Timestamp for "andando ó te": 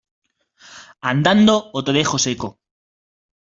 1.11-1.91